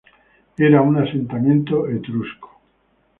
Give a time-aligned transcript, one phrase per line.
[0.57, 2.49] Era un asentamiento etrusco.